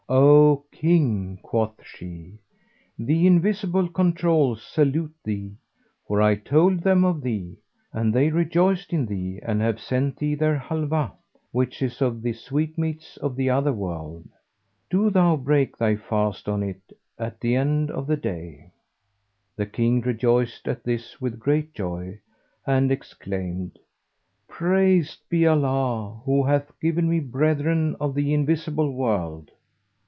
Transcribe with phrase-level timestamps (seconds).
[0.13, 2.37] 'O King,' quoth she,
[2.99, 5.55] 'the Invisible Controuls salute thee,
[6.05, 7.59] for I told them of thee,
[7.93, 11.11] and they rejoiced in thee and have sent thee their Halwá,[FN#374]
[11.53, 14.27] which is of the sweetmeats of the other world.
[14.89, 16.81] Do thou break thy fast on it
[17.17, 18.73] at the end of the day.'
[19.55, 22.19] The King rejoiced at this with great joy,
[22.67, 23.79] and exclaimed,
[24.49, 29.51] 'Praised be Allah, who hath given me brethren of the Invisible World!'